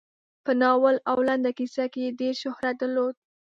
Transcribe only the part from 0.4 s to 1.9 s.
په ناول او لنډه کیسه